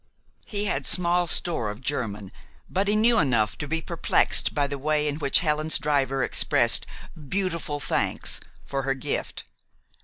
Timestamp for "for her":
8.65-8.95